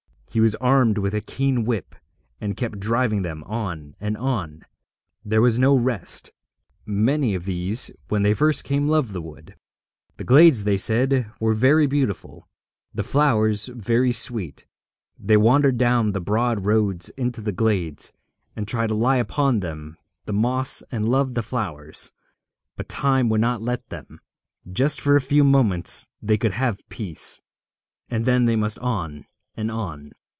He 0.33 0.39
was 0.39 0.55
armed 0.55 0.97
with 0.97 1.13
a 1.13 1.19
keen 1.19 1.65
whip, 1.65 1.93
and 2.39 2.55
kept 2.55 2.79
driving 2.79 3.21
them 3.23 3.43
on 3.43 3.97
and 3.99 4.15
on; 4.15 4.63
there 5.25 5.41
was 5.41 5.59
no 5.59 5.75
rest. 5.75 6.31
Many 6.85 7.35
of 7.35 7.43
these 7.43 7.91
when 8.07 8.23
they 8.23 8.33
first 8.33 8.63
came 8.63 8.87
loved 8.87 9.11
the 9.11 9.21
wood. 9.21 9.57
The 10.15 10.23
glades, 10.23 10.63
they 10.63 10.77
said, 10.77 11.29
were 11.41 11.51
very 11.51 11.85
beautiful, 11.85 12.47
the 12.93 13.03
flowers 13.03 13.65
very 13.65 14.13
sweet. 14.13 14.65
They 15.19 15.35
wandered 15.35 15.77
down 15.77 16.13
the 16.13 16.21
broad 16.21 16.65
roads 16.65 17.09
into 17.17 17.41
the 17.41 17.51
glades, 17.51 18.13
and 18.55 18.65
tried 18.65 18.87
to 18.87 18.93
lie 18.95 19.17
upon 19.17 19.59
the 19.59 19.97
moss 20.31 20.81
and 20.91 21.09
love 21.09 21.33
the 21.33 21.43
flowers; 21.43 22.13
but 22.77 22.87
Time 22.87 23.27
would 23.27 23.41
not 23.41 23.61
let 23.61 23.89
them. 23.89 24.21
Just 24.71 25.01
for 25.01 25.17
a 25.17 25.19
few 25.19 25.43
moments 25.43 26.07
they 26.21 26.37
could 26.37 26.53
have 26.53 26.87
peace, 26.87 27.41
and 28.09 28.23
then 28.23 28.45
they 28.45 28.55
must 28.55 28.79
on 28.79 29.25
and 29.57 29.69
on. 29.69 30.13